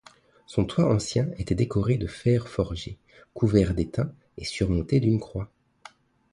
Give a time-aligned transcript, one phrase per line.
[0.47, 2.97] Son toit ancien était décoré de fer forgé,
[3.35, 5.51] couvert d'étain et surmonté d'une croix.